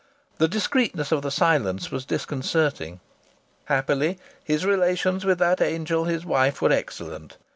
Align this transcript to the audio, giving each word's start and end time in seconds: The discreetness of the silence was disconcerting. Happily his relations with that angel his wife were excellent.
The 0.39 0.47
discreetness 0.47 1.11
of 1.11 1.21
the 1.21 1.29
silence 1.29 1.91
was 1.91 2.05
disconcerting. 2.05 3.01
Happily 3.65 4.17
his 4.43 4.65
relations 4.65 5.25
with 5.25 5.37
that 5.37 5.61
angel 5.61 6.05
his 6.05 6.25
wife 6.25 6.59
were 6.59 6.71
excellent. 6.71 7.37